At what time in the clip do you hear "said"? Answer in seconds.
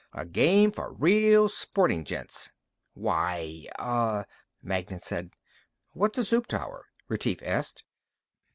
4.99-5.29